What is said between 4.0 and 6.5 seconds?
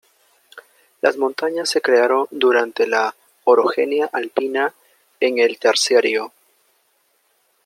alpina en el Terciario.